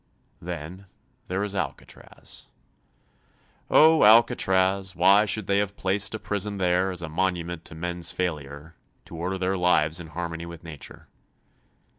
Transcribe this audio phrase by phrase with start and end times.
[0.41, 0.87] Then
[1.27, 2.47] there is Alcatraz.
[3.69, 8.11] Oh, Alcatraz, why should they have placed a prison there as a monument to men's
[8.11, 8.73] failure
[9.05, 11.07] to order their lives in harmony with nature.